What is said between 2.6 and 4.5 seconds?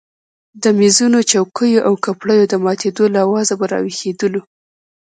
ماتېدو له آوازه به راویښېدلو.